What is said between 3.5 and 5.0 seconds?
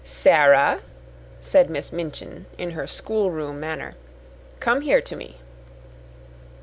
manner, "come here